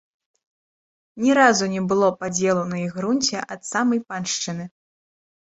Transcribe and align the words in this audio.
Ні 1.23 1.35
разу 1.39 1.65
не 1.73 1.83
было 1.91 2.09
падзелу 2.23 2.63
на 2.73 2.81
іх 2.85 2.91
грунце 3.01 3.45
ад 3.59 3.69
самай 3.75 3.99
паншчыны. 4.09 4.69